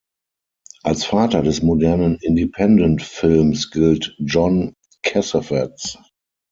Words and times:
Als 0.81 1.05
Vater 1.05 1.43
des 1.43 1.61
modernen 1.61 2.15
Independent-Films 2.23 3.69
gilt 3.69 4.15
John 4.17 4.73
Cassavetes. 5.03 5.99